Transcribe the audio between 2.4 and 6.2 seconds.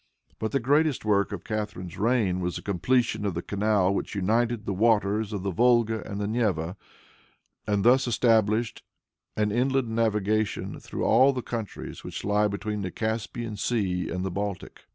the completion of the canal which united the waters of the Volga and